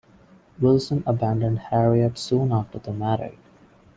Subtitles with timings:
[0.59, 3.37] Wilson abandoned Harriet soon after they married.